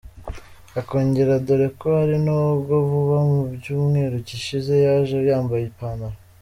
[0.79, 6.17] akongera dore ko hari n’ubwo vuba mu cyumweru gishize yaje yambaye ipantalo.